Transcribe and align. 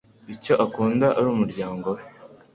icyo 0.33 0.53
akunda 0.65 1.07
ari 1.17 1.27
umuryango 1.35 1.87
we. 1.95 2.01